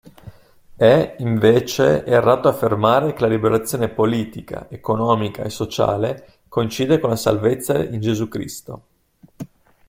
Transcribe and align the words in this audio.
È, 0.75 1.15
invece, 1.19 2.03
errato 2.05 2.47
affermare 2.47 3.13
che 3.13 3.21
la 3.21 3.27
liberazione 3.27 3.87
politica, 3.87 4.65
economica 4.67 5.43
e 5.43 5.51
sociale 5.51 6.37
coincide 6.47 6.97
con 6.97 7.11
la 7.11 7.15
salvezza 7.15 7.77
in 7.83 8.01
Gesù 8.01 8.27
Cristo. 8.27 8.85